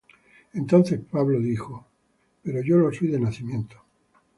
[0.53, 1.85] Entonces Pablo dijo:
[2.41, 3.75] Pero yo lo soy de nacimiento.